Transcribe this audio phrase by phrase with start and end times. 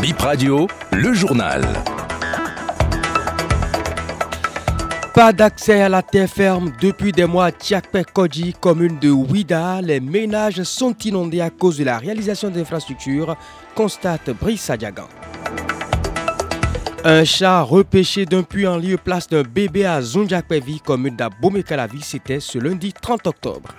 [0.00, 1.62] Bip Radio, le journal.
[5.12, 9.80] Pas d'accès à la terre ferme depuis des mois à Tchakpek-Kodji, commune de Ouida.
[9.82, 13.36] Les ménages sont inondés à cause de la réalisation d'infrastructures,
[13.74, 15.08] constate Brice Sadiagan.
[17.04, 22.40] Un chat repêché d'un puits en lieu place d'un bébé à Zundjakpevi, commune d'Abomey-Calavi, c'était
[22.40, 23.70] ce lundi 30 octobre.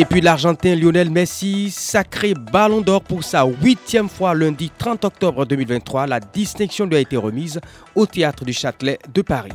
[0.00, 5.44] Et puis l'Argentin Lionel Messi, sacré ballon d'or pour sa huitième fois lundi 30 octobre
[5.44, 6.06] 2023.
[6.06, 7.60] La distinction lui a été remise
[7.96, 9.50] au théâtre du Châtelet de Paris.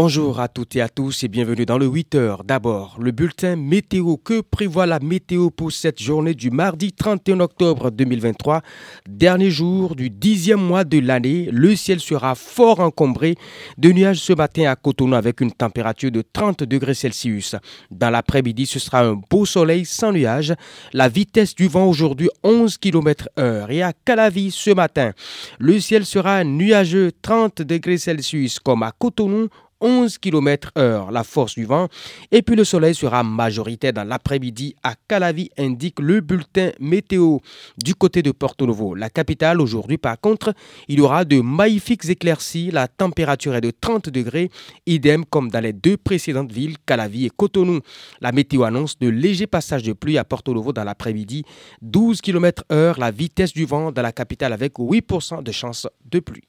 [0.00, 2.44] Bonjour à toutes et à tous et bienvenue dans le 8 heures.
[2.44, 4.16] D'abord, le bulletin météo.
[4.16, 8.62] Que prévoit la météo pour cette journée du mardi 31 octobre 2023,
[9.08, 11.48] dernier jour du dixième mois de l'année.
[11.50, 13.34] Le ciel sera fort encombré
[13.76, 17.56] de nuages ce matin à Cotonou avec une température de 30 degrés Celsius.
[17.90, 20.54] Dans l'après-midi, ce sera un beau soleil sans nuages.
[20.92, 23.72] La vitesse du vent aujourd'hui 11 km heure.
[23.72, 25.10] Et à Calavi ce matin,
[25.58, 29.48] le ciel sera nuageux 30 degrés Celsius comme à Cotonou
[29.80, 31.88] 11 km heure, la force du vent.
[32.30, 37.38] Et puis le soleil sera majoritaire dans l'après-midi à Calavi, indique le bulletin météo.
[37.76, 40.54] Du côté de Porto Novo, la capitale, aujourd'hui par contre,
[40.88, 42.70] il y aura de magnifiques éclaircies.
[42.70, 44.50] La température est de 30 degrés,
[44.86, 47.80] idem comme dans les deux précédentes villes, Calavi et Cotonou.
[48.20, 51.44] La météo annonce de légers passages de pluie à Porto Novo dans l'après-midi,
[51.82, 56.20] 12 km heure, la vitesse du vent dans la capitale avec 8% de chance de
[56.20, 56.44] pluie.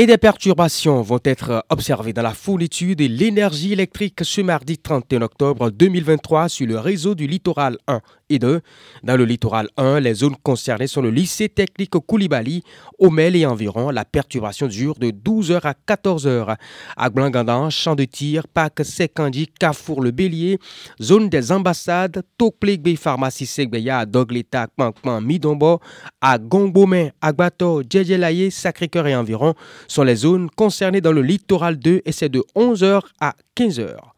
[0.00, 5.22] Et des perturbations vont être observées dans la fournitude de l'énergie électrique ce mardi 31
[5.22, 8.60] octobre 2023 sur le réseau du littoral 1 et 2.
[9.02, 12.62] Dans le littoral 1, les zones concernées sont le lycée technique Koulibaly,
[12.98, 13.90] Omel et environ.
[13.90, 16.56] La perturbation dure de 12h à 14h.
[16.96, 20.58] À Blangandan, champ de tir, Parc Sekandi, Carrefour le Bélier,
[21.00, 25.80] zone des ambassades, Tokplegbe Pharmacie Segbeya, Dogleta, Kpankpan, Midombo,
[26.20, 29.54] à Gongbomen, Agbato, Djedjelaye, Sacré-Cœur et environ
[29.86, 34.17] sont les zones concernées dans le littoral 2 et c'est de 11h à 15h.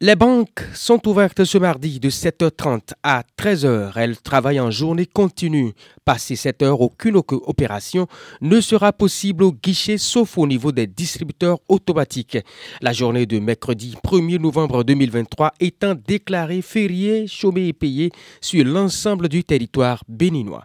[0.00, 3.94] Les banques sont ouvertes ce mardi de 7h30 à 13h.
[3.96, 5.72] Elles travaillent en journée continue.
[6.04, 8.06] Passé 7 h aucune opération
[8.40, 12.38] ne sera possible au guichet sauf au niveau des distributeurs automatiques.
[12.80, 19.28] La journée de mercredi 1er novembre 2023 étant déclarée fériée, chômée et payée sur l'ensemble
[19.28, 20.64] du territoire béninois.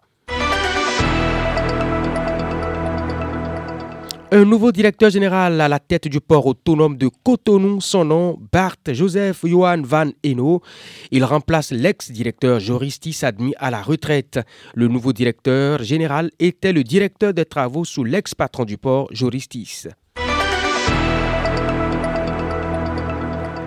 [4.36, 8.78] Un nouveau directeur général à la tête du port autonome de Cotonou, son nom, Bart
[8.88, 10.64] Joseph Johan Van Eno.
[11.12, 14.40] Il remplace l'ex-directeur Joristis admis à la retraite.
[14.74, 19.86] Le nouveau directeur général était le directeur des travaux sous l'ex-patron du port Joristis.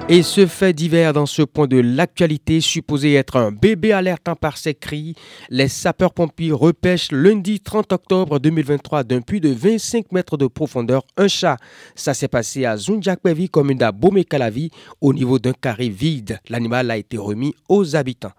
[0.09, 4.57] Et ce fait divers dans ce point de l'actualité, supposé être un bébé alertant par
[4.57, 5.17] ses cris,
[5.51, 11.27] les sapeurs-pompiers repêchent lundi 30 octobre 2023 d'un puits de 25 mètres de profondeur un
[11.27, 11.57] chat.
[11.97, 16.39] Ça s'est passé à Zunjakpevi, commune d'Abomey-Calavi, au niveau d'un carré vide.
[16.49, 18.33] L'animal a été remis aux habitants.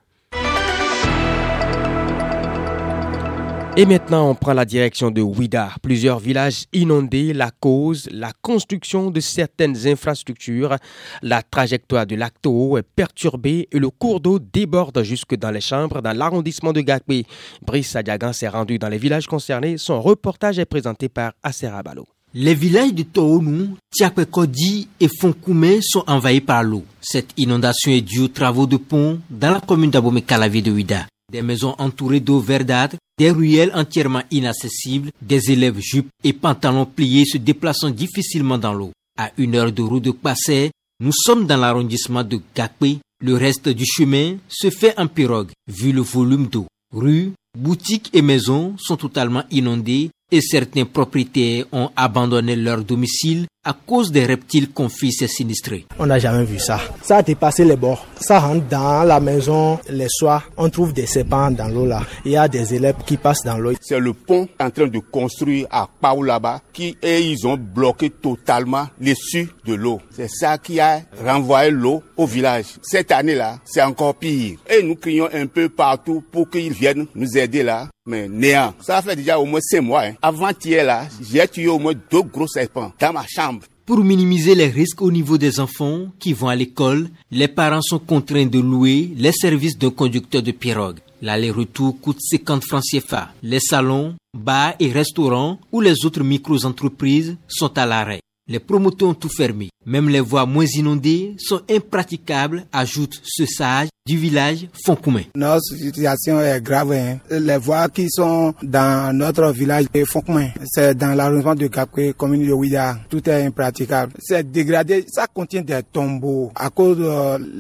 [3.80, 5.70] Et maintenant, on prend la direction de Ouida.
[5.84, 10.78] Plusieurs villages inondés, la cause, la construction de certaines infrastructures.
[11.22, 16.02] La trajectoire de l'Acto est perturbée et le cours d'eau déborde jusque dans les chambres
[16.02, 17.22] dans l'arrondissement de Gakwe.
[17.64, 19.78] Brice Sadiagan s'est rendu dans les villages concernés.
[19.78, 22.08] Son reportage est présenté par Aserabalo.
[22.34, 26.84] Les villages de Tounou, Tiapekodi et Fonkoumé sont envahis par l'eau.
[27.00, 31.06] Cette inondation est due aux travaux de pont dans la commune d'Abomey-Calavi de Ouida.
[31.32, 37.26] Des maisons entourées d'eau verdâtre, des ruelles entièrement inaccessibles, des élèves jupes et pantalons pliés
[37.26, 38.92] se déplaçant difficilement dans l'eau.
[39.18, 43.00] À une heure de route de Passé, nous sommes dans l'arrondissement de Gakwe.
[43.24, 46.68] Le reste du chemin se fait en pirogue, vu le volume d'eau.
[46.94, 53.74] Rues, boutiques et maisons sont totalement inondées et certains propriétaires ont abandonné leur domicile à
[53.74, 55.86] cause des reptiles confis et sinistrés.
[56.00, 56.80] On n'a jamais vu ça.
[57.02, 58.06] Ça a dépassé les bords.
[58.18, 60.50] Ça rentre dans la maison les soirs.
[60.56, 62.02] On trouve des serpents dans l'eau là.
[62.24, 63.74] Il y a des élèves qui passent dans l'eau.
[63.82, 68.10] C'est le pont en train de construire à Pau là-bas qui et ils ont bloqué
[68.10, 70.00] totalement l'issue de l'eau.
[70.12, 72.68] C'est ça qui a renvoyé l'eau au village.
[72.82, 74.60] Cette année-là, c'est encore pire.
[74.70, 78.74] Et nous crions un peu partout pour qu'ils viennent nous aider là mais néant.
[78.82, 80.04] Ça fait déjà au moins cinq mois.
[80.04, 80.14] Hein.
[80.22, 83.57] Avant-hier là, j'ai tué au moins deux gros serpents dans ma chambre.
[83.88, 88.00] Pour minimiser les risques au niveau des enfants qui vont à l'école, les parents sont
[88.00, 91.00] contraints de louer les services d'un conducteur de pirogue.
[91.22, 93.30] L'aller-retour coûte 50 francs CFA.
[93.42, 98.20] Les salons, bars et restaurants ou les autres micro-entreprises sont à l'arrêt.
[98.50, 99.70] Les promoteurs ont tout fermé.
[99.88, 105.26] Même les voies moins inondées sont impraticables, ajoute ce sage du village Fonkoumen.
[105.36, 106.92] Notre situation est grave.
[106.92, 107.20] Hein.
[107.30, 112.46] Les voies qui sont dans notre village de Fonkoumen, c'est dans l'arrondissement de Capé, commune
[112.48, 112.98] de Ouida.
[113.10, 114.14] Tout est impraticable.
[114.20, 115.06] C'est dégradé.
[115.08, 116.98] Ça contient des tombeaux à cause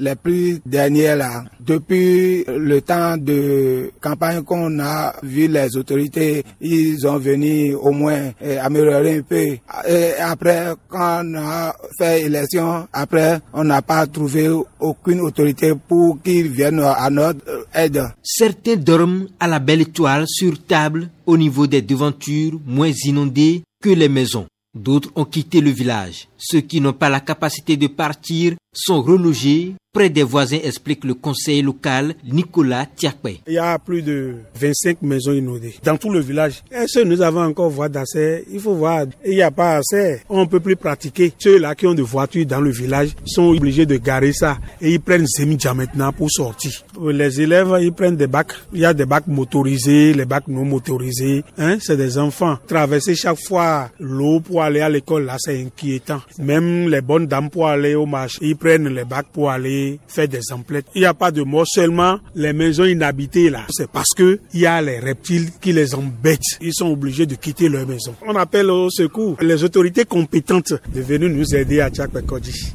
[0.01, 1.43] des pluies dernières là.
[1.59, 8.31] Depuis le temps de campagne qu'on a vu les autorités, ils ont venu au moins
[8.41, 9.57] eh, améliorer un peu.
[9.87, 14.49] Et après, quand on a fait élection, après, on n'a pas trouvé
[14.79, 18.03] aucune autorité pour qu'ils viennent à notre aide.
[18.23, 23.89] Certains dorment à la belle étoile sur table au niveau des devantures moins inondées que
[23.89, 24.47] les maisons.
[24.73, 26.27] D'autres ont quitté le village.
[26.37, 31.15] Ceux qui n'ont pas la capacité de partir sont relogés près des voisins, explique le
[31.15, 33.39] conseiller local Nicolas Tiakpe.
[33.47, 36.63] Il y a plus de 25 maisons inondées dans tout le village.
[36.71, 39.05] Est-ce que nous avons encore voie d'accès Il faut voir.
[39.25, 40.21] Il n'y a pas assez.
[40.29, 41.33] On ne peut plus pratiquer.
[41.39, 44.99] Ceux-là qui ont des voitures dans le village sont obligés de garer ça et ils
[44.99, 46.71] prennent Zemidja maintenant pour sortir.
[47.09, 48.53] Les élèves, ils prennent des bacs.
[48.73, 51.43] Il y a des bacs motorisés, les bacs non motorisés.
[51.57, 51.77] Hein?
[51.81, 52.59] C'est des enfants.
[52.67, 56.21] Traverser chaque fois l'eau pour aller à l'école, là, c'est inquiétant.
[56.37, 60.27] Même les bonnes dames pour aller au marché, ils prennent les bacs pour aller faire
[60.27, 60.85] des emplettes.
[60.95, 63.61] Il n'y a pas de mort seulement les maisons inhabitées là.
[63.69, 66.41] C'est parce que il y a les reptiles qui les embêtent.
[66.61, 68.15] Ils sont obligés de quitter leur maison.
[68.25, 72.73] On appelle au secours les autorités compétentes de venir nous aider à Tchakpekodji.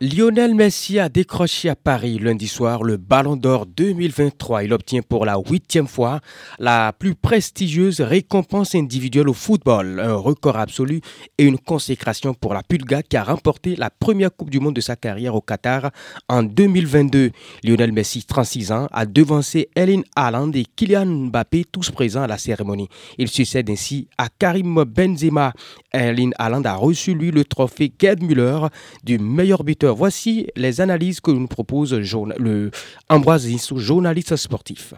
[0.00, 4.62] Lionel Messi a décroché à Paris lundi soir le Ballon d'Or 2023.
[4.62, 6.20] Il obtient pour la huitième fois
[6.60, 11.00] la plus prestigieuse récompense individuelle au football, un record absolu
[11.36, 14.80] et une consécration pour la Pulga qui a remporté la première Coupe du Monde de
[14.80, 15.90] sa carrière au Qatar
[16.28, 17.32] en 2022.
[17.64, 22.38] Lionel Messi, 36 ans, a devancé Ellen Haaland et Kylian Mbappé, tous présents à la
[22.38, 22.88] cérémonie.
[23.18, 25.52] Il succède ainsi à Karim Benzema.
[25.92, 28.60] Erling Haaland a reçu lui le trophée Gerd Müller
[29.02, 32.70] du meilleur buteur Voici les analyses que nous propose le
[33.08, 34.94] Ambroise journaliste sportif.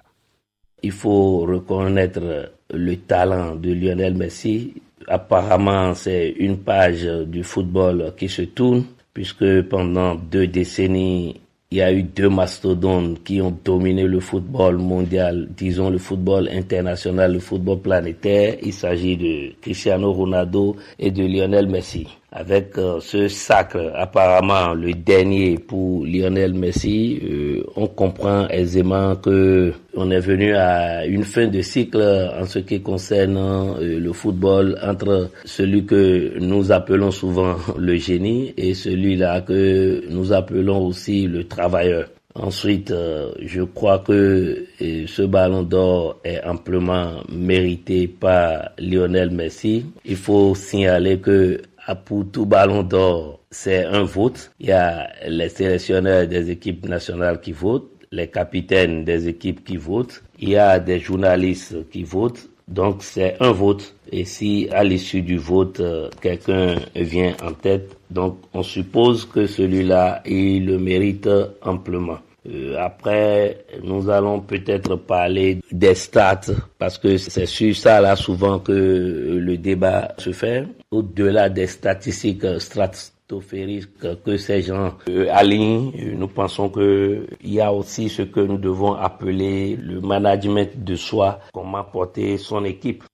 [0.83, 4.75] Il faut reconnaître le talent de Lionel Messi.
[5.07, 11.41] Apparemment, c'est une page du football qui se tourne, puisque pendant deux décennies,
[11.71, 16.49] il y a eu deux mastodontes qui ont dominé le football mondial, disons le football
[16.49, 18.57] international, le football planétaire.
[18.63, 24.93] Il s'agit de Cristiano Ronaldo et de Lionel Messi avec euh, ce sacre apparemment le
[24.93, 31.49] dernier pour Lionel Messi, euh, on comprend aisément que on est venu à une fin
[31.49, 37.57] de cycle en ce qui concerne euh, le football entre celui que nous appelons souvent
[37.79, 42.07] le génie et celui-là que nous appelons aussi le travailleur.
[42.37, 42.95] Ensuite,
[43.43, 49.85] je crois que ce ballon d'or est amplement mérité par Lionel Messi.
[50.05, 51.61] Il faut signaler que
[51.95, 54.51] pour tout ballon d'or, c'est un vote.
[54.61, 59.77] Il y a les sélectionneurs des équipes nationales qui votent, les capitaines des équipes qui
[59.77, 62.49] votent, il y a des journalistes qui votent.
[62.69, 63.95] Donc c'est un vote.
[64.13, 69.47] Et si à l'issue du vote, euh, quelqu'un vient en tête, donc on suppose que
[69.47, 71.29] celui-là, il le mérite
[71.63, 72.19] amplement.
[72.49, 76.41] Euh, après, nous allons peut-être parler des stats
[76.79, 80.67] parce que c'est sur ça là souvent que le débat se fait.
[80.91, 83.89] Au-delà des statistiques stratosphériques
[84.25, 88.59] que ces gens euh, alignent, nous pensons que il y a aussi ce que nous
[88.59, 93.05] devons appeler le management de soi, comment porter son équipe.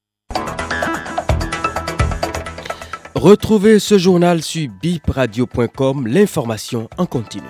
[3.17, 7.49] Retrouvez ce journal sur bipradio.com, l'information en continu.